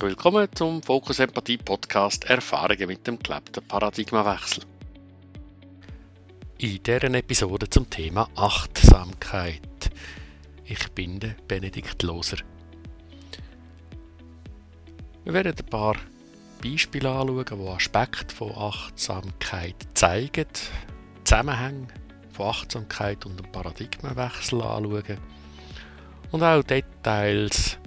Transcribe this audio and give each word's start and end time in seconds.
herzlich 0.00 0.16
willkommen 0.16 0.48
zum 0.54 0.82
Fokus 0.82 1.18
Empathie 1.18 1.58
Podcast 1.58 2.24
Erfahrungen 2.24 2.86
mit 2.86 3.06
dem 3.06 3.18
gelebten 3.18 3.62
Paradigmawechsel. 3.66 4.64
In 6.56 6.82
deren 6.82 7.14
Episode 7.14 7.68
zum 7.68 7.90
Thema 7.90 8.26
Achtsamkeit. 8.34 9.90
Ich 10.64 10.90
bin 10.92 11.20
der 11.20 11.34
Benedikt 11.46 12.02
Loser. 12.02 12.38
Wir 15.24 15.34
werden 15.34 15.54
ein 15.58 15.66
paar 15.66 15.96
Beispiele 16.62 17.10
anschauen, 17.10 17.44
die 17.50 17.68
Aspekte 17.68 18.34
von 18.34 18.56
Achtsamkeit 18.56 19.76
zeigen, 19.92 20.46
Zusammenhänge 21.24 21.88
von 22.32 22.46
Achtsamkeit 22.46 23.26
und 23.26 23.38
dem 23.38 23.52
Paradigmenwechsel 23.52 24.62
anschauen 24.62 25.18
und 26.30 26.42
auch 26.42 26.62
Details 26.62 27.79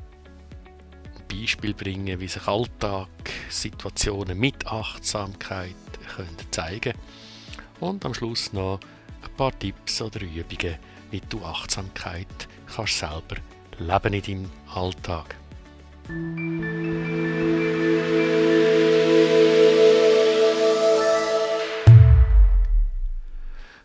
Beispiel 1.34 1.74
bringen, 1.74 2.20
wie 2.20 2.28
sich 2.28 2.48
Alltagssituationen 2.48 4.38
mit 4.38 4.68
Achtsamkeit 4.68 5.76
können 6.16 6.38
zeigen 6.52 6.94
und 7.80 8.06
am 8.06 8.14
Schluss 8.14 8.54
noch 8.54 8.80
ein 9.24 9.36
paar 9.36 9.58
Tipps 9.58 10.02
oder 10.02 10.22
Übungen, 10.22 10.78
wie 11.12 11.22
du 11.22 11.44
Achtsamkeit 11.44 12.28
kannst 12.76 13.00
selber 13.00 13.38
leben 13.80 14.14
in 14.14 14.22
deinem 14.22 14.52
Alltag. 14.74 15.36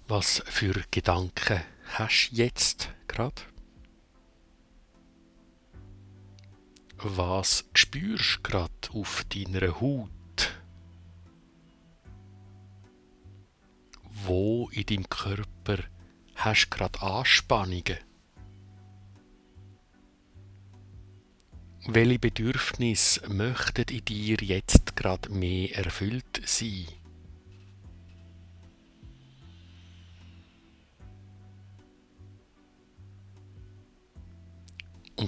Was 0.06 0.42
für 0.47 0.75
Gedanken 0.91 1.62
hast 1.95 2.30
du 2.30 2.37
jetzt 2.37 2.91
gerade? 3.06 3.42
Was 7.01 7.65
spürst 7.75 8.39
du 8.39 8.43
gerade 8.43 8.73
auf 8.93 9.25
deiner 9.29 9.81
Haut? 9.81 10.11
Wo 14.25 14.69
in 14.73 14.85
deinem 14.85 15.09
Körper 15.09 15.79
hast 16.35 16.67
du 16.67 16.77
gerade 16.77 17.01
Anspannungen? 17.01 17.99
Welche 21.87 22.19
Bedürfnisse 22.19 23.29
möchten 23.31 23.85
in 23.91 24.05
dir 24.05 24.37
jetzt 24.41 24.97
gerade 24.97 25.31
mehr 25.31 25.77
erfüllt 25.77 26.43
sein? 26.47 26.87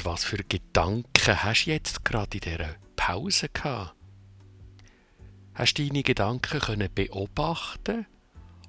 Und 0.01 0.06
was 0.06 0.25
für 0.25 0.39
Gedanken 0.39 1.43
hast 1.43 1.67
du 1.67 1.73
jetzt 1.73 2.06
gerade 2.06 2.39
in 2.39 2.41
dieser 2.41 2.75
Pause 2.97 3.51
gehabt? 3.51 3.95
Hast 5.53 5.75
du 5.75 5.87
deine 5.87 6.03
Gedanken 6.03 6.59
können 6.59 6.89
beobachten 6.95 8.07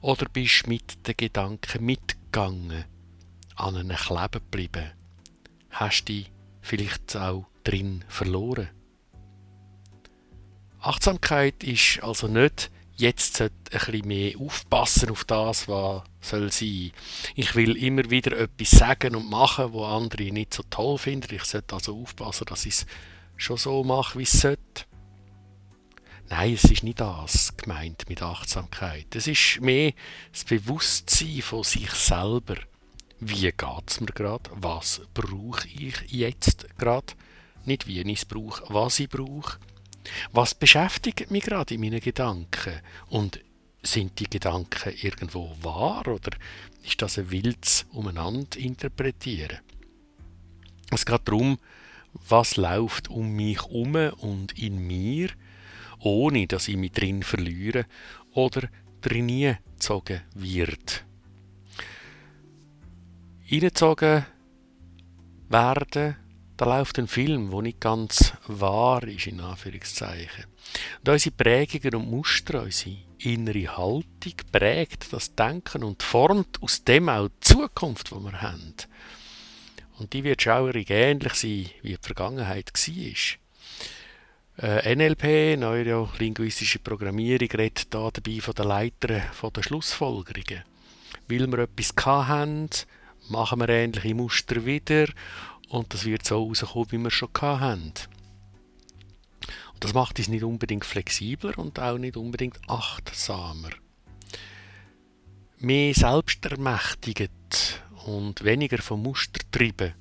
oder 0.02 0.26
bist 0.26 0.66
du 0.66 0.72
mit 0.72 1.08
den 1.08 1.16
Gedanken 1.16 1.86
mitgegangen, 1.86 2.84
an 3.56 3.76
ihnen 3.78 3.96
kleben 3.96 4.42
geblieben? 4.42 4.92
Hast 5.70 6.02
du 6.02 6.14
dich 6.14 6.34
vielleicht 6.60 7.16
auch 7.16 7.46
drin 7.64 8.04
verloren? 8.10 8.68
Achtsamkeit 10.82 11.64
ist 11.64 12.04
also 12.04 12.28
nicht 12.28 12.70
jetzt 12.96 13.38
sollte 13.38 13.56
ein 13.72 13.80
bisschen 13.80 14.08
mehr 14.08 14.40
aufpassen 14.40 15.10
auf 15.10 15.24
das, 15.24 15.68
was 15.68 16.04
soll 16.22 16.52
sein. 16.52 16.92
Ich 17.36 17.56
will 17.56 17.76
immer 17.76 18.10
wieder 18.10 18.38
etwas 18.38 18.72
sagen 18.72 19.16
und 19.16 19.30
machen, 19.30 19.74
wo 19.74 19.86
andere 19.86 20.32
nicht 20.32 20.54
so 20.54 20.64
toll 20.70 20.98
finden. 20.98 21.34
Ich 21.36 21.44
sollte 21.46 21.76
also 21.76 22.00
aufpassen, 22.00 22.46
dass 22.46 22.66
ich 22.66 22.74
es 22.74 22.86
schon 23.38 23.58
so 23.58 23.84
mache, 23.84 24.20
wie 24.20 24.24
es 24.24 24.32
sollte. 24.32 24.86
Nein, 26.30 26.54
es 26.54 26.64
ist 26.64 26.84
nicht 26.84 27.02
das 27.02 27.58
gemeint 27.58 28.08
mit 28.08 28.22
Achtsamkeit. 28.22 29.14
Es 29.16 29.28
ist 29.28 29.60
mehr 29.60 29.94
das 30.32 30.46
Bewusstsein 30.46 31.42
von 31.42 31.64
sich 31.64 31.92
selber. 31.92 32.56
Wie 33.20 33.52
geht 33.52 33.84
es 33.88 34.00
mir 34.00 34.08
gerade? 34.08 34.50
Was 34.54 35.02
brauche 35.14 35.68
ich 35.68 35.96
jetzt 36.10 36.68
gerade? 36.78 37.14
Nicht 37.66 37.86
wie 37.86 38.00
ich 38.02 38.20
es 38.20 38.26
brauche, 38.26 38.64
was 38.74 39.00
ich 39.00 39.10
brauche. 39.10 39.60
Was 40.32 40.56
beschäftigt 40.56 41.32
mich 41.32 41.44
gerade 41.44 41.74
in 41.76 41.82
meinen 41.82 42.00
Gedanken? 42.00 42.82
Und 43.10 43.40
sind 43.84 44.20
die 44.20 44.30
Gedanken 44.30 44.94
irgendwo 45.02 45.56
wahr 45.62 46.08
oder 46.08 46.32
ist 46.84 47.02
das 47.02 47.18
ein 47.18 47.32
wildes 47.32 47.86
Umeinander 47.92 48.58
interpretieren? 48.58 49.60
Es 50.92 51.06
geht 51.06 51.22
darum, 51.26 51.58
was 52.14 52.58
läuft 52.58 53.10
um 53.10 53.32
mich 53.36 53.62
herum 53.62 53.96
und 54.20 54.58
in 54.58 54.86
mir, 54.86 55.30
ohne 56.00 56.48
dass 56.48 56.68
ich 56.68 56.78
mich 56.78 56.92
drin 56.92 57.24
verliere 57.24 57.86
oder 58.34 58.70
drin 59.02 59.58
gezogen 59.74 60.22
wird. 60.36 61.06
Eingezogen 63.50 64.26
werden 65.50 66.16
da 66.62 66.78
läuft 66.78 67.00
ein 67.00 67.08
Film, 67.08 67.50
der 67.50 67.62
nicht 67.64 67.80
ganz 67.80 68.34
wahr 68.46 69.02
ist, 69.08 69.26
in 69.26 69.42
Anführungszeichen. 69.42 70.46
Und 71.00 71.10
unsere 71.10 71.36
Prägungen 71.36 71.96
und 71.96 72.12
Muster, 72.12 72.62
unsere 72.62 72.98
innere 73.18 73.78
Haltung 73.78 74.36
prägt 74.52 75.12
das 75.12 75.34
Denken 75.34 75.84
und 75.84 76.04
formt 76.04 76.62
aus 76.62 76.84
dem 76.84 77.10
auch 77.10 77.30
die 77.30 77.40
Zukunft, 77.40 78.12
die 78.12 78.20
wir 78.20 78.44
haben. 78.44 78.76
Und 79.98 80.14
die 80.14 80.24
wird 80.24 80.44
schaurig 80.44 80.92
ähnlich 80.92 81.34
sein, 81.34 81.72
wie 81.82 81.96
die 81.96 81.98
Vergangenheit 82.00 82.72
war. 82.72 84.70
Äh, 84.70 84.96
NLP, 84.96 85.58
neurolinguistische 85.60 86.78
Programmierung, 86.78 87.50
redet 87.50 87.92
da 87.92 88.12
dabei 88.12 88.40
von 88.40 88.54
den 88.54 88.68
Leitern 88.68 89.24
von 89.34 89.52
der 89.52 89.64
Schlussfolgerungen. 89.64 90.64
Weil 91.28 91.48
wir 91.48 91.58
etwas 91.58 91.96
haben, 92.06 92.70
machen 93.30 93.62
wir 93.62 93.70
ähnliche 93.70 94.14
Muster 94.14 94.64
wieder 94.64 95.08
und 95.72 95.94
das 95.94 96.04
wird 96.06 96.26
so 96.26 96.44
rauskommen, 96.44 96.92
wie 96.92 96.98
wir 96.98 97.12
schon 97.12 97.30
haben. 97.42 97.94
Und 99.74 99.84
das 99.84 99.94
macht 99.94 100.20
uns 100.20 100.28
nicht 100.28 100.44
unbedingt 100.44 100.84
flexibler 100.84 101.58
und 101.58 101.80
auch 101.80 101.98
nicht 101.98 102.18
unbedingt 102.18 102.60
achtsamer. 102.68 103.70
Mehr 105.60 105.94
selbstermächtigt 105.94 107.82
und 108.06 108.44
weniger 108.44 108.80
vom 108.80 109.04
Muster 109.04 109.40
treiben. 109.52 109.94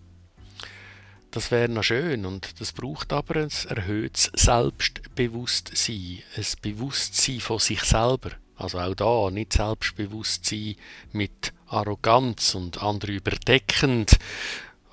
Das 1.30 1.52
wäre 1.52 1.68
noch 1.68 1.84
schön 1.84 2.26
und 2.26 2.60
das 2.60 2.72
braucht 2.72 3.12
aber 3.12 3.36
ein 3.36 3.50
erhöhtes 3.68 4.32
Selbstbewusstsein, 4.34 6.22
ein 6.36 6.44
Bewusstsein 6.62 7.38
von 7.38 7.60
sich 7.60 7.82
selber. 7.82 8.30
Also 8.56 8.80
auch 8.80 8.94
da 8.94 9.30
nicht 9.30 9.52
Selbstbewusstsein 9.52 10.74
mit 11.12 11.52
Arroganz 11.68 12.56
und 12.56 12.82
andere 12.82 13.12
überdeckend 13.12 14.18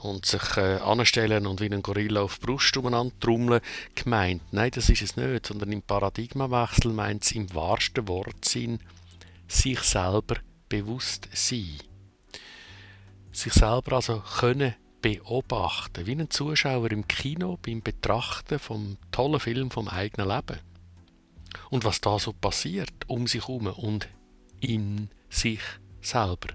und 0.02 0.26
sich 0.26 0.58
äh, 0.58 0.78
anstellen 0.78 1.48
und 1.48 1.62
wie 1.62 1.72
ein 1.72 1.82
Gorilla 1.82 2.22
auf 2.22 2.40
die 2.40 2.46
Brust 2.46 2.78
umeinander 2.78 3.14
trommeln 3.20 3.62
gemeint. 3.96 4.42
Nein, 4.52 4.72
das 4.74 4.90
ist 4.90 5.02
es 5.02 5.16
nicht, 5.16 5.46
sondern 5.46 5.72
im 5.72 5.82
Paradigmawechsel 5.82 6.94
meint 6.94 7.24
es 7.24 7.32
im 7.32 7.54
wahrsten 7.54 8.08
Wortsinn 8.08 8.80
sich 9.48 9.80
selber 9.80 10.38
bewusst 10.70 11.28
sein. 11.34 11.78
Sich 13.32 13.54
selber 13.54 13.94
also 13.94 14.22
können 14.40 14.76
beobachten, 15.02 16.06
wie 16.06 16.14
ein 16.14 16.30
Zuschauer 16.30 16.92
im 16.92 17.08
Kino 17.08 17.58
beim 17.62 17.82
Betrachten 17.82 18.60
vom 18.60 18.98
tollen 19.12 19.40
Film 19.40 19.72
vom 19.72 19.88
eigenen 19.88 20.30
Leben. 20.30 20.60
Und 21.70 21.86
was 21.86 22.02
da 22.02 22.20
so 22.20 22.34
passiert 22.34 22.94
um 23.08 23.28
sich 23.28 23.48
herum 23.48 23.68
und 23.68 24.10
in 24.60 25.10
sich 25.30 25.62
selber. 26.02 26.50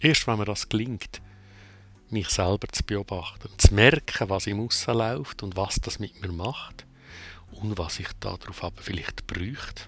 Erst 0.00 0.26
wenn 0.26 0.38
mir 0.38 0.44
das 0.44 0.68
gelingt, 0.68 1.20
mich 2.12 2.28
selber 2.28 2.68
zu 2.68 2.82
beobachten, 2.84 3.50
zu 3.58 3.74
merken, 3.74 4.28
was 4.28 4.46
im 4.46 4.60
Aussen 4.60 4.94
läuft 4.94 5.42
und 5.42 5.56
was 5.56 5.76
das 5.76 5.98
mit 5.98 6.20
mir 6.22 6.32
macht 6.32 6.86
und 7.52 7.78
was 7.78 8.00
ich 8.00 8.08
darauf 8.20 8.64
aber 8.64 8.82
vielleicht 8.82 9.26
bräuchte. 9.26 9.84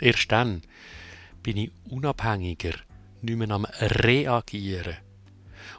Erst 0.00 0.30
dann 0.30 0.62
bin 1.42 1.56
ich 1.56 1.72
unabhängiger, 1.88 2.74
nicht 3.22 3.36
mehr 3.36 3.50
am 3.50 3.64
Reagieren. 3.64 4.96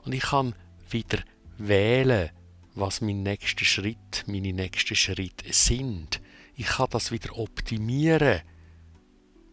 Und 0.03 0.13
ich 0.13 0.23
kann 0.23 0.55
wieder 0.89 1.19
wählen, 1.57 2.31
was 2.75 3.01
mein 3.01 3.23
nächster 3.23 3.65
Schritt, 3.65 4.23
meine 4.27 4.53
nächsten 4.53 4.95
Schritte 4.95 5.53
sind. 5.53 6.21
Ich 6.55 6.65
kann 6.65 6.87
das 6.89 7.11
wieder 7.11 7.37
optimieren, 7.37 8.41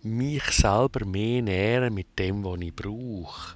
mich 0.02 0.44
selber 0.44 1.04
mehr 1.04 1.42
nähren 1.42 1.94
mit 1.94 2.18
dem, 2.18 2.44
was 2.44 2.60
ich 2.60 2.74
brauche 2.74 3.56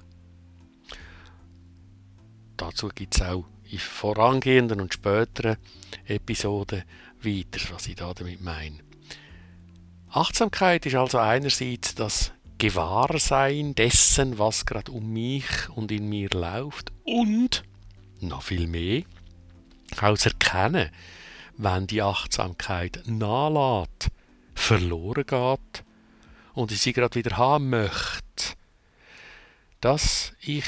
dazu 2.61 2.89
gibt 2.89 3.15
es 3.15 3.21
auch 3.23 3.45
in 3.69 3.79
vorangehenden 3.79 4.81
und 4.81 4.93
späteren 4.93 5.57
Episoden 6.05 6.83
weiter, 7.21 7.73
was 7.73 7.87
ich 7.87 7.95
da 7.95 8.13
damit 8.13 8.41
meine. 8.41 8.79
Achtsamkeit 10.09 10.85
ist 10.85 10.95
also 10.95 11.17
einerseits 11.17 11.95
das 11.95 12.31
Gewahrsein 12.57 13.73
dessen, 13.73 14.37
was 14.37 14.65
gerade 14.65 14.91
um 14.91 15.11
mich 15.11 15.69
und 15.69 15.91
in 15.91 16.07
mir 16.07 16.29
läuft 16.29 16.91
und 17.03 17.63
noch 18.19 18.43
viel 18.43 18.67
mehr 18.67 19.03
zu 20.15 20.29
erkennen, 20.29 20.91
wenn 21.57 21.87
die 21.87 22.01
Achtsamkeit 22.01 23.01
nachlässt, 23.07 24.09
verloren 24.53 25.25
geht 25.25 25.83
und 26.53 26.71
ich 26.71 26.81
sie 26.81 26.93
gerade 26.93 27.15
wieder 27.15 27.37
haben 27.37 27.69
möchte, 27.69 28.55
dass 29.79 30.33
ich 30.41 30.65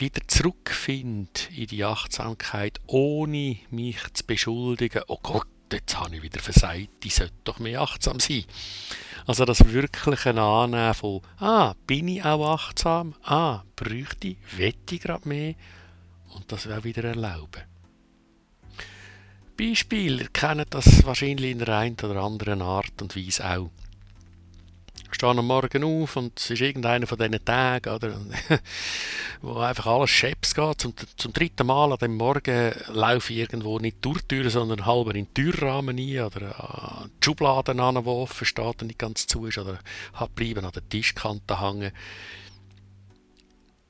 wieder 0.00 0.20
zurückfinde 0.26 1.28
in 1.54 1.66
die 1.66 1.84
Achtsamkeit, 1.84 2.80
ohne 2.86 3.58
mich 3.70 3.98
zu 4.12 4.24
beschuldigen, 4.24 5.02
oh 5.08 5.18
Gott, 5.22 5.46
jetzt 5.72 5.98
habe 5.98 6.16
ich 6.16 6.22
wieder 6.22 6.40
versagt, 6.40 7.04
ich 7.04 7.14
sollte 7.14 7.34
doch 7.44 7.58
mehr 7.58 7.80
achtsam 7.82 8.18
sein. 8.18 8.44
Also 9.26 9.44
das 9.44 9.64
wirkliche 9.64 10.30
Annehmen 10.40 10.94
von, 10.94 11.20
ah, 11.38 11.74
bin 11.86 12.08
ich 12.08 12.24
auch 12.24 12.54
achtsam? 12.54 13.14
Ah, 13.22 13.62
bräuchte 13.76 14.28
ich, 14.28 14.36
wette 14.56 14.94
ich 14.94 15.00
gerade 15.00 15.28
mehr? 15.28 15.54
Und 16.34 16.50
das 16.50 16.66
auch 16.66 16.84
wieder 16.84 17.04
erlauben. 17.04 17.62
Beispiel, 19.56 20.20
ihr 20.20 20.28
kennt 20.28 20.72
das 20.72 21.04
wahrscheinlich 21.04 21.50
in 21.50 21.58
der 21.58 21.76
einen 21.76 21.96
oder 22.02 22.22
anderen 22.22 22.62
Art 22.62 23.02
und 23.02 23.14
Weise 23.14 23.44
auch. 23.44 23.70
Stehe 25.14 25.30
am 25.30 25.46
Morgen 25.46 25.84
auf 25.84 26.16
und 26.16 26.38
es 26.38 26.50
ist 26.50 26.60
irgendeiner 26.60 27.06
von 27.06 27.18
diesen 27.18 27.44
Tagen, 27.44 27.94
oder, 27.94 28.20
wo 29.42 29.58
einfach 29.58 29.86
alles 29.86 30.10
scheps 30.10 30.54
geht. 30.54 30.80
Zum, 30.80 30.94
zum 31.16 31.32
dritten 31.32 31.66
Mal 31.66 31.92
an 31.92 31.98
dem 31.98 32.16
Morgen 32.16 32.72
laufe 32.88 33.32
ich 33.32 33.40
irgendwo 33.40 33.78
nicht 33.78 33.98
durch 34.00 34.22
die 34.22 34.36
Tür, 34.36 34.50
sondern 34.50 34.86
halber 34.86 35.14
in 35.14 35.26
den 35.26 35.34
Türrahmen 35.34 35.98
ein 35.98 36.20
oder 36.20 37.00
an 37.02 37.10
die 37.20 37.24
Schubladen 37.24 37.80
offen 37.80 38.46
steht 38.46 38.82
und 38.82 38.88
nicht 38.88 38.98
ganz 38.98 39.26
zu 39.26 39.46
ist, 39.46 39.58
oder 39.58 39.78
habe 40.14 40.32
bleiben 40.34 40.64
an 40.64 40.72
der 40.72 40.88
Tischkante 40.88 41.60
hängen. 41.60 41.92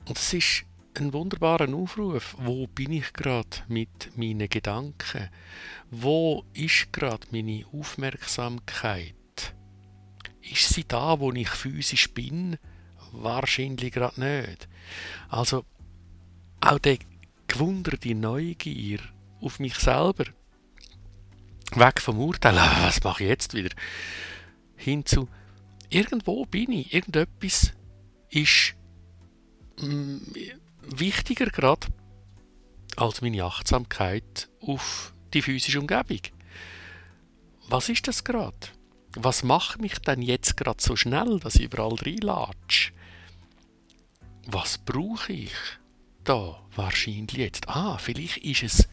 Und 0.07 0.17
es 0.17 0.33
ist 0.33 0.65
ein 0.97 1.13
wunderbarer 1.13 1.73
Aufruf. 1.73 2.35
Wo 2.37 2.67
bin 2.67 2.91
ich 2.91 3.13
gerade 3.13 3.47
mit 3.67 4.17
meinen 4.17 4.49
Gedanken? 4.49 5.29
Wo 5.89 6.43
ist 6.53 6.91
gerade 6.91 7.27
meine 7.31 7.65
Aufmerksamkeit? 7.71 9.15
Ist 10.41 10.69
sie 10.69 10.85
da, 10.87 11.19
wo 11.19 11.31
ich 11.31 11.49
physisch 11.49 12.13
bin? 12.13 12.57
Wahrscheinlich 13.11 13.91
gerade 13.91 14.19
nicht. 14.19 14.67
Also 15.29 15.65
auch 16.61 16.79
der 16.79 16.97
gewunderte 17.47 18.15
Neugier 18.15 18.99
auf 19.41 19.59
mich 19.59 19.75
selber. 19.75 20.25
Weg 21.73 22.01
vom 22.01 22.19
Urteil, 22.19 22.55
was 22.55 23.03
mache 23.03 23.23
ich 23.23 23.29
jetzt 23.29 23.53
wieder? 23.53 23.75
Hinzu, 24.75 25.27
irgendwo 25.89 26.45
bin 26.45 26.71
ich, 26.71 26.93
irgendetwas 26.93 27.73
ist 28.29 28.75
mm, 29.79 30.17
wichtiger 30.81 31.47
gerade 31.47 31.87
als 32.95 33.21
meine 33.21 33.43
Achtsamkeit 33.43 34.49
auf 34.61 35.13
die 35.33 35.41
physische 35.41 35.79
Umgebung. 35.79 36.21
Was 37.69 37.89
ist 37.89 38.07
das 38.07 38.23
gerade? 38.23 38.57
Was 39.15 39.43
macht 39.43 39.81
mich 39.81 39.99
denn 39.99 40.21
jetzt 40.21 40.55
gerade 40.55 40.81
so 40.81 40.95
schnell, 40.95 41.39
dass 41.39 41.55
ich 41.55 41.63
überall 41.63 41.95
reinlatsche? 41.95 42.93
Was 44.47 44.77
brauche 44.77 45.33
ich 45.33 45.53
da 46.23 46.61
wahrscheinlich 46.75 47.37
jetzt? 47.37 47.67
Ah, 47.67 47.97
vielleicht 47.97 48.37
ist 48.37 48.63
es 48.63 48.87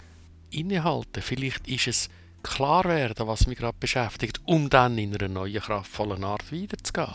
innehalten, 0.51 1.23
vielleicht 1.23 1.69
ist 1.69 1.87
es 1.87 2.09
klar 2.43 2.85
werden, 2.85 3.27
was 3.27 3.47
mich 3.47 3.59
gerade 3.59 3.77
beschäftigt, 3.79 4.41
um 4.45 4.71
dann 4.71 4.99
in 4.99 5.15
einer 5.15 5.29
neuen, 5.29 5.61
kraftvollen 5.61 6.25
Art 6.25 6.53
weiterzugehen. 6.53 7.15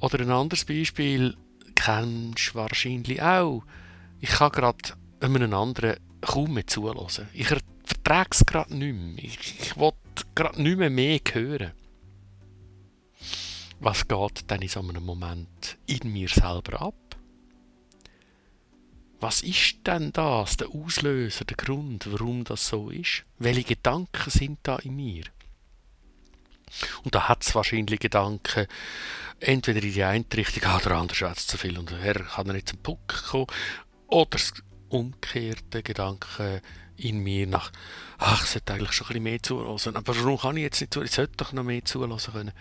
Oder 0.00 0.20
ein 0.20 0.30
anderes 0.30 0.64
Beispiel 0.64 1.36
kennst 1.74 2.50
du 2.50 2.54
wahrscheinlich 2.54 3.20
auch. 3.20 3.64
Ich 4.20 4.30
kann 4.30 4.52
gerade 4.52 4.94
einem 5.20 5.52
anderen 5.52 5.96
kaum 6.20 6.54
mehr 6.54 6.66
zulassen. 6.66 7.28
Ich 7.32 7.48
vertrage 7.88 8.30
es 8.32 8.46
gerade 8.46 8.76
nicht 8.76 8.94
mehr. 8.94 9.24
Ich, 9.24 9.60
ich 9.60 9.76
will 9.76 9.92
gerade 10.34 10.62
nicht 10.62 10.78
mehr, 10.78 10.90
mehr 10.90 11.20
hören. 11.32 11.72
Was 13.80 14.08
geht 14.08 14.50
denn 14.50 14.62
in 14.62 14.68
so 14.68 14.80
einem 14.80 15.04
Moment 15.04 15.78
in 15.86 16.12
mir 16.12 16.28
selber 16.28 16.82
ab? 16.82 16.94
Was 19.20 19.42
ist 19.42 19.78
denn 19.86 20.12
das, 20.12 20.56
der 20.56 20.68
Auslöser, 20.68 21.44
der 21.44 21.56
Grund, 21.56 22.10
warum 22.12 22.44
das 22.44 22.68
so 22.68 22.90
ist? 22.90 23.24
Welche 23.38 23.64
Gedanken 23.64 24.30
sind 24.30 24.58
da 24.62 24.76
in 24.76 24.94
mir? 24.96 25.24
Und 27.02 27.14
da 27.14 27.28
hat 27.28 27.42
es 27.42 27.54
wahrscheinlich 27.54 27.98
Gedanken, 27.98 28.66
entweder 29.40 29.82
in 29.82 29.92
die 29.92 30.04
eine 30.04 30.24
Richtung, 30.34 30.64
ah, 30.64 30.78
der 30.78 30.92
andere 30.92 31.16
schwätzt 31.16 31.48
zu 31.48 31.58
viel 31.58 31.78
und 31.78 31.90
Herr 31.90 32.14
kann 32.14 32.48
nicht 32.48 32.68
zum 32.68 32.78
Puck 32.78 33.24
kommen, 33.30 33.46
oder 34.06 34.30
das 34.30 34.52
umgekehrte 34.88 35.82
Gedanken 35.82 36.60
in 36.98 37.20
mir 37.20 37.46
nach, 37.46 37.72
ach, 38.18 38.44
ich 38.44 38.50
sollte 38.50 38.74
eigentlich 38.74 38.92
schon 38.92 39.06
ein 39.06 39.08
bisschen 39.08 39.22
mehr 39.24 39.42
zulassen, 39.42 39.96
aber 39.96 40.16
warum 40.16 40.38
kann 40.38 40.56
ich 40.56 40.64
jetzt 40.64 40.80
nicht 40.80 40.92
zulassen? 40.92 41.10
Ich 41.10 41.16
sollte 41.16 41.36
doch 41.36 41.52
noch 41.52 41.64
mehr 41.64 41.84
zulassen 41.84 42.32
können. 42.32 42.52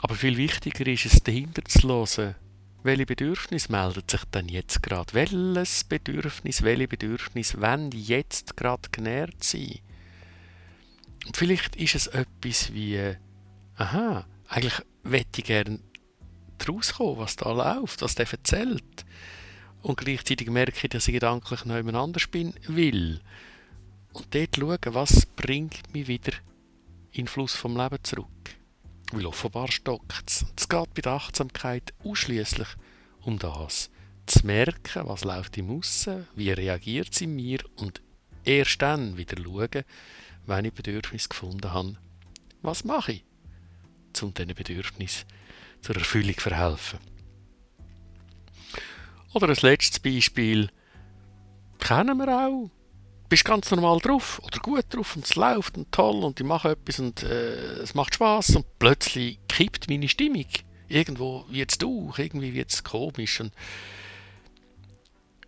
Aber 0.00 0.14
viel 0.14 0.36
wichtiger 0.36 0.86
ist 0.86 1.06
es, 1.06 1.22
dahinter 1.22 1.64
zu 1.64 1.88
hören, 1.88 2.34
welche 2.82 3.06
Bedürfnis 3.06 3.68
meldet 3.68 4.10
sich 4.10 4.24
denn 4.24 4.48
jetzt 4.48 4.82
gerade? 4.82 5.14
Welches 5.14 5.84
Bedürfnis, 5.84 6.62
welche 6.62 6.88
Bedürfnis 6.88 7.60
wenn 7.60 7.92
jetzt 7.92 8.56
gerade 8.56 8.88
genährt 8.90 9.44
sein? 9.44 9.78
Und 11.26 11.36
vielleicht 11.36 11.76
ist 11.76 11.94
es 11.94 12.06
etwas 12.08 12.72
wie, 12.72 13.14
aha, 13.76 14.26
eigentlich 14.48 14.82
möchte 15.04 15.40
ich 15.40 15.44
gerne 15.44 15.78
daraus 16.58 16.94
kommen, 16.94 17.18
was 17.18 17.36
da 17.36 17.52
läuft, 17.52 18.02
was 18.02 18.16
der 18.16 18.30
erzählt. 18.30 19.04
Und 19.82 19.96
gleichzeitig 19.98 20.48
merke 20.48 20.78
ich, 20.80 20.90
dass 20.90 21.08
ich 21.08 21.14
gedanklich 21.14 21.64
noch 21.64 21.76
jemand 21.76 21.96
anders 21.96 22.28
bin, 22.28 22.54
will. 22.68 23.20
Und 24.12 24.34
dort 24.34 24.56
schauen, 24.56 24.94
was 24.94 25.26
bringt 25.26 25.92
mich 25.92 26.06
wieder 26.06 26.32
in 27.10 27.24
den 27.24 27.28
Fluss 27.28 27.54
vom 27.54 27.76
Leben 27.76 27.98
zurück. 28.02 28.26
Weil 29.12 29.26
offenbar 29.26 29.70
stockt 29.70 30.30
es. 30.30 30.46
Es 30.56 30.68
geht 30.68 30.94
bei 30.94 31.02
der 31.02 31.12
Achtsamkeit 31.12 31.92
ausschließlich 32.04 32.68
um 33.22 33.38
das. 33.38 33.90
Zu 34.26 34.46
merken, 34.46 35.08
was 35.08 35.24
läuft 35.24 35.58
im 35.58 35.70
Aussen, 35.70 36.28
wie 36.36 36.52
reagiert 36.52 37.12
es 37.12 37.20
in 37.20 37.34
mir 37.34 37.58
und 37.76 38.00
erst 38.44 38.80
dann 38.80 39.16
wieder 39.16 39.42
schauen, 39.42 39.84
wenn 40.46 40.64
ich 40.64 40.72
Bedürfnis 40.72 41.28
gefunden 41.28 41.72
habe, 41.72 41.96
was 42.62 42.84
mache 42.84 43.12
ich, 43.12 43.24
um 44.22 44.32
diesen 44.32 44.54
Bedürfnis 44.54 45.26
zur 45.80 45.96
Erfüllung 45.96 46.34
zu 46.34 46.40
verhelfen. 46.40 47.11
Oder 49.34 49.48
ein 49.48 49.56
letztes 49.62 50.00
Beispiel, 50.00 50.68
kennen 51.78 52.18
wir 52.18 52.28
auch. 52.28 52.70
Du 53.22 53.28
bist 53.28 53.44
ganz 53.46 53.70
normal 53.70 53.98
drauf 53.98 54.40
oder 54.44 54.58
gut 54.58 54.84
drauf 54.90 55.16
und 55.16 55.24
es 55.24 55.36
läuft 55.36 55.78
und 55.78 55.90
toll 55.90 56.22
und 56.22 56.38
ich 56.38 56.46
mache 56.46 56.72
etwas 56.72 56.98
und 56.98 57.22
äh, 57.22 57.80
es 57.80 57.94
macht 57.94 58.14
Spaß 58.14 58.56
und 58.56 58.78
plötzlich 58.78 59.38
kippt 59.48 59.88
meine 59.88 60.08
Stimmung. 60.08 60.46
Irgendwo 60.88 61.46
wird 61.48 61.70
es 61.70 61.78
durch, 61.78 62.18
irgendwie 62.18 62.52
wird 62.52 62.70
es 62.70 62.84
komisch. 62.84 63.40
Und 63.40 63.54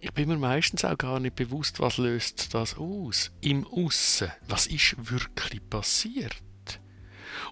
ich 0.00 0.12
bin 0.12 0.29
mir 0.29 0.38
meistens 0.38 0.85
auch 0.85 0.97
gar 0.97 1.21
nicht 1.21 1.37
bewusst, 1.37 1.81
was 1.81 1.99
löst 1.99 2.55
das 2.55 2.79
aus. 2.79 3.31
Im 3.43 3.67
Aussen, 3.67 4.33
was 4.49 4.67
ist 4.67 4.97
wirklich 5.11 5.61
passiert? 5.69 6.43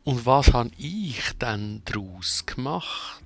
Und 0.04 0.24
was 0.24 0.54
habe 0.54 0.70
ich 0.78 1.20
dann 1.38 1.82
daraus 1.84 2.46
gemacht? 2.46 3.22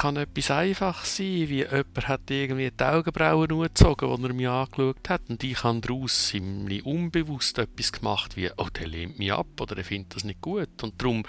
Kann 0.00 0.16
etwas 0.16 0.50
einfach 0.50 1.04
sein, 1.04 1.50
wie 1.50 1.58
jemand 1.58 2.08
hat 2.08 2.30
irgendwie 2.30 2.70
die 2.70 2.84
Augenbrauen 2.84 3.52
angezogen, 3.52 4.10
als 4.10 4.22
er 4.22 4.32
mich 4.32 4.48
angeschaut 4.48 5.10
hat 5.10 5.20
und 5.28 5.44
ich 5.44 5.62
habe 5.62 5.80
daraus 5.80 6.28
ziemlich 6.28 6.86
unbewusst 6.86 7.58
etwas 7.58 7.92
gemacht, 7.92 8.34
wie 8.34 8.50
«Oh, 8.56 8.68
der 8.70 8.86
lehnt 8.86 9.18
mich 9.18 9.30
ab» 9.30 9.60
oder 9.60 9.74
«Der 9.74 9.84
findet 9.84 10.16
das 10.16 10.24
nicht 10.24 10.40
gut» 10.40 10.82
und 10.82 10.94
darum 11.02 11.22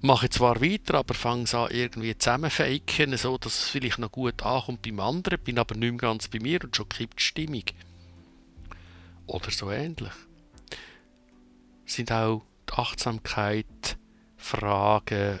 mache 0.00 0.26
ich 0.26 0.32
zwar 0.32 0.60
weiter, 0.60 0.94
aber 0.94 1.14
fange 1.14 1.44
es 1.44 1.54
an 1.54 1.70
irgendwie 1.70 2.18
zusammenfaken, 2.18 3.16
so 3.16 3.38
dass 3.38 3.62
es 3.62 3.68
vielleicht 3.68 4.00
noch 4.00 4.10
gut 4.10 4.42
ankommt 4.42 4.82
beim 4.82 4.98
anderen, 4.98 5.38
bin 5.38 5.60
aber 5.60 5.76
nicht 5.76 5.92
mehr 5.92 5.98
ganz 5.98 6.26
bei 6.26 6.40
mir 6.40 6.64
und 6.64 6.74
schon 6.74 6.88
kippt 6.88 7.20
die 7.20 7.24
Stimmung. 7.24 7.64
Oder 9.28 9.52
so 9.52 9.70
ähnlich. 9.70 10.12
Sind 11.84 12.10
auch 12.10 12.42
die 12.68 12.72
Achtsamkeit 12.72 13.96
Fragen 14.36 15.38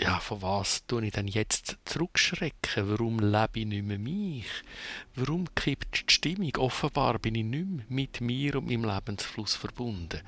ja, 0.00 0.18
von 0.18 0.40
was 0.40 0.86
tue 0.86 1.06
ich 1.06 1.12
denn 1.12 1.28
jetzt 1.28 1.76
zurückschrecken? 1.84 2.88
Warum 2.88 3.18
lebe 3.18 3.60
ich 3.60 3.66
nicht 3.66 3.84
mehr 3.84 3.98
mich? 3.98 4.46
Warum 5.14 5.54
kippt 5.54 6.08
die 6.08 6.14
Stimmung? 6.14 6.56
Offenbar 6.56 7.18
bin 7.18 7.34
ich 7.34 7.44
nicht 7.44 7.66
mehr 7.66 7.84
mit 7.88 8.20
mir 8.20 8.56
und 8.56 8.66
meinem 8.66 8.84
Lebensfluss 8.84 9.56
verbunden. 9.56 10.20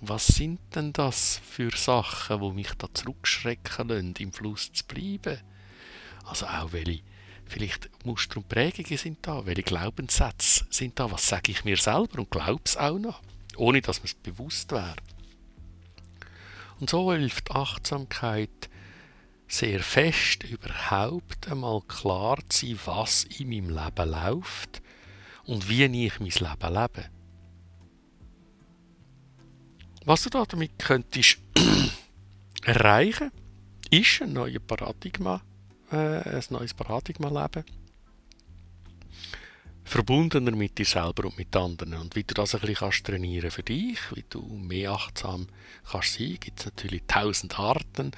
Was 0.00 0.26
sind 0.26 0.58
denn 0.74 0.92
das 0.92 1.40
für 1.48 1.70
Sachen, 1.76 2.40
wo 2.40 2.50
mich 2.50 2.70
da 2.76 2.88
zurückschrecken 2.92 3.88
lassen, 3.88 4.14
im 4.18 4.32
Fluss 4.32 4.72
zu 4.72 4.84
bleiben? 4.84 5.40
Also 6.24 6.46
auch 6.46 6.72
welche, 6.72 7.02
vielleicht 7.46 7.88
Muster 8.04 8.38
und 8.38 8.48
Prägungen 8.48 8.98
sind 8.98 9.18
da, 9.22 9.46
welche 9.46 9.62
Glaubenssätze 9.62 10.66
sind 10.70 10.98
da, 10.98 11.10
was 11.10 11.28
sage 11.28 11.52
ich 11.52 11.64
mir 11.64 11.76
selber 11.76 12.18
und 12.18 12.30
glaube 12.30 12.62
es 12.64 12.76
auch 12.76 12.98
noch, 12.98 13.22
ohne 13.56 13.80
dass 13.80 14.00
mir 14.00 14.06
es 14.06 14.14
bewusst 14.14 14.72
wäre. 14.72 14.96
Und 16.78 16.90
so 16.90 17.12
hilft 17.12 17.50
Achtsamkeit, 17.50 18.68
sehr 19.48 19.80
fest 19.80 20.44
überhaupt 20.44 21.50
einmal 21.50 21.80
klar 21.82 22.38
zu 22.48 22.66
sein, 22.66 22.80
was 22.84 23.24
in 23.24 23.48
meinem 23.48 23.70
Leben 23.70 24.10
läuft 24.10 24.82
und 25.44 25.68
wie 25.68 25.84
ich 25.84 26.20
mein 26.20 26.30
Leben 26.30 26.74
lebe. 26.74 27.10
Was 30.04 30.22
du 30.22 30.30
damit 30.30 30.78
könntest 30.78 31.38
erreichen, 32.64 33.30
ist 33.90 34.22
ein 34.22 34.32
neues 34.32 34.60
Paradigma, 34.60 35.40
äh, 35.90 35.96
ein 35.96 36.44
neues 36.50 36.74
Paradigma 36.74 37.28
leben 37.28 37.64
verbundener 39.86 40.50
mit 40.50 40.78
dir 40.78 40.84
selber 40.84 41.26
und 41.26 41.38
mit 41.38 41.54
anderen. 41.54 41.94
Und 41.94 42.16
wie 42.16 42.24
du 42.24 42.34
das 42.34 42.54
ein 42.54 42.60
bisschen 42.60 42.76
kannst 42.76 43.06
trainieren 43.06 43.50
für 43.52 43.62
dich, 43.62 43.98
wie 44.14 44.24
du 44.28 44.42
mehr 44.42 44.90
achtsam 44.90 45.46
kannst 45.90 46.14
sein, 46.14 46.36
gibt 46.40 46.58
es 46.58 46.66
natürlich 46.66 47.02
tausend 47.06 47.58
Arten 47.58 48.10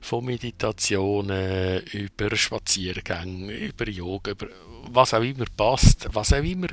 von 0.00 0.24
Meditationen, 0.24 1.82
über 1.92 2.36
Spaziergänge, 2.36 3.52
über 3.52 3.88
Yoga, 3.88 4.32
über 4.32 4.48
was 4.90 5.14
auch 5.14 5.22
immer 5.22 5.46
passt, 5.56 6.08
was 6.12 6.32
auch 6.32 6.42
immer 6.42 6.68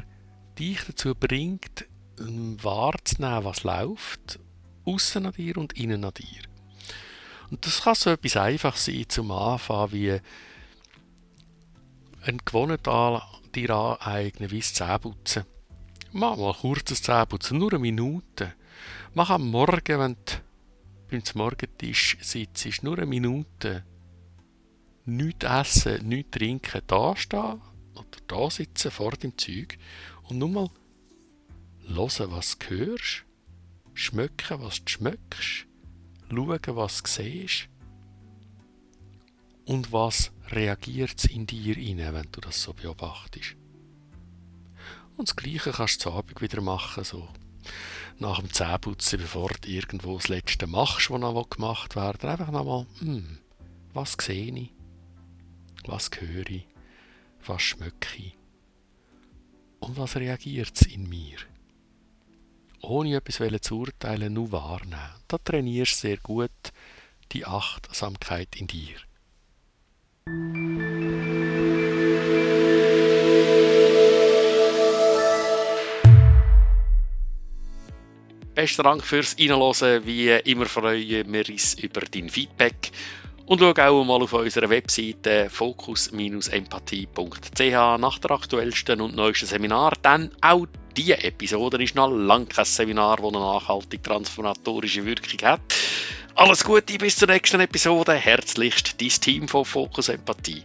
dich 0.57 0.79
dazu 0.87 1.13
bringt, 1.13 1.85
wahrzunehmen, 2.17 3.45
was 3.45 3.63
läuft, 3.63 4.39
außen 4.85 5.27
an 5.27 5.33
dir 5.33 5.57
und 5.57 5.73
innen 5.73 6.03
an 6.03 6.13
dir. 6.13 6.41
Und 7.51 7.65
das 7.67 7.81
kann 7.83 7.95
so 7.95 8.09
etwas 8.09 8.37
einfach 8.37 8.77
sein 8.77 9.05
zum 9.07 9.29
Anfang 9.31 9.91
wie 9.91 10.19
ein 12.25 12.37
Gewohnheit 12.43 12.87
dir 13.55 13.71
aneignen, 13.71 14.51
wie 14.51 14.59
das 14.59 14.73
Zähneputzen. 14.73 15.45
Mach 16.11 16.37
mal 16.37 16.53
kurzes 16.53 17.01
Zähneputzen, 17.01 17.57
nur 17.57 17.71
eine 17.71 17.79
Minute. 17.79 18.53
Mach 19.13 19.29
am 19.29 19.49
Morgen, 19.49 19.99
wenn 19.99 20.15
du 20.25 20.33
beim 21.09 21.21
Morgentisch 21.35 22.17
sitzt, 22.21 22.83
nur 22.83 22.97
eine 22.97 23.05
Minute. 23.05 23.83
Nichts 25.05 25.45
essen, 25.45 26.07
nichts 26.07 26.31
trinken, 26.31 26.81
da 26.87 27.15
stehen 27.15 27.61
oder 27.95 28.19
da 28.27 28.49
sitzen 28.49 28.91
vor 28.91 29.11
dem 29.11 29.37
Zeug 29.37 29.77
und 30.23 30.39
nur 30.39 30.49
mal 30.49 30.69
hören, 31.87 32.31
was 32.31 32.57
du 32.57 32.69
hörst, 32.69 33.25
schmecken, 33.93 34.61
was 34.61 34.83
du 34.83 34.91
schmeckst, 34.91 35.67
schauen, 36.29 36.75
was 36.75 37.03
du 37.03 37.09
siehst 37.09 37.69
und 39.65 39.91
was 39.91 40.31
reagiert 40.49 41.25
in 41.25 41.47
dir 41.47 41.77
rein, 41.77 42.13
wenn 42.13 42.31
du 42.31 42.41
das 42.41 42.61
so 42.61 42.73
beobachtest. 42.73 43.55
Und 45.15 45.29
das 45.29 45.35
Gleiche 45.35 45.71
kannst 45.71 45.97
du 45.97 46.09
zu 46.09 46.11
Abend 46.11 46.41
wieder 46.41 46.61
machen, 46.61 47.03
so 47.03 47.27
nach 48.19 48.39
dem 48.39 48.51
Zähneputzen, 48.51 49.19
bevor 49.19 49.49
du 49.61 49.69
irgendwo 49.69 50.17
das 50.17 50.27
Letzte 50.27 50.67
machst, 50.67 51.09
was 51.09 51.19
noch 51.19 51.49
gemacht 51.49 51.95
werden 51.95 52.29
Einfach 52.29 52.51
nochmal, 52.51 52.85
hm, 52.99 53.39
was 53.93 54.17
sehe 54.19 54.53
ich? 54.53 54.73
Was 55.85 56.09
höre 56.17 56.49
ich? 56.49 56.67
Was 57.45 57.61
schmecke 57.61 58.17
ich? 58.17 58.37
Und 59.79 59.97
was 59.97 60.15
reagiert 60.15 60.81
in 60.83 61.09
mir? 61.09 61.37
Ohne 62.81 63.15
etwas 63.15 63.61
zu 63.61 63.79
urteilen, 63.79 64.33
nur 64.33 64.51
wahrnehmen. 64.51 64.97
Da 65.27 65.37
trainierst 65.37 65.95
du 65.95 66.07
sehr 66.07 66.17
gut 66.17 66.51
die 67.31 67.45
Achtsamkeit 67.45 68.55
in 68.55 68.67
dir. 68.67 68.97
Besten 78.63 78.83
Dank 78.83 79.03
fürs 79.03 79.35
Reinhören. 79.37 80.05
Wie 80.05 80.29
immer 80.29 80.67
freuen 80.67 81.33
wir 81.33 81.49
uns 81.49 81.73
über 81.73 81.99
dein 81.99 82.29
Feedback. 82.29 82.91
Und 83.45 83.59
schau 83.59 83.73
auch 83.73 84.05
mal 84.05 84.21
auf 84.21 84.31
unserer 84.31 84.69
Webseite 84.69 85.49
focus-empathie.ch 85.49 87.99
nach 87.99 88.19
der 88.19 88.31
aktuellsten 88.31 89.01
und 89.01 89.17
neuesten 89.17 89.47
Seminar. 89.47 89.91
Denn 90.01 90.29
auch 90.39 90.65
diese 90.95 91.21
Episode 91.21 91.83
ist 91.83 91.95
noch 91.95 92.07
lange 92.07 92.45
kein 92.45 92.63
Seminar, 92.63 93.17
das 93.17 93.25
eine 93.25 93.39
nachhaltig 93.39 94.01
transformatorische 94.01 95.05
Wirkung 95.05 95.45
hat. 95.45 95.59
Alles 96.35 96.63
Gute 96.63 96.97
bis 96.97 97.17
zur 97.17 97.27
nächsten 97.27 97.59
Episode. 97.59 98.13
Herzlichst 98.13 99.01
dein 99.01 99.09
Team 99.09 99.49
von 99.49 99.65
Focus 99.65 100.07
Empathie. 100.07 100.63